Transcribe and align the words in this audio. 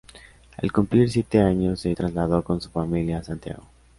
Al 0.57 0.71
cumplir 0.71 1.11
siete 1.11 1.37
años 1.43 1.81
se 1.81 1.93
trasladó 1.93 2.43
con 2.43 2.59
su 2.59 2.71
familia 2.71 3.19
a 3.19 3.23
Santiago. 3.23 3.61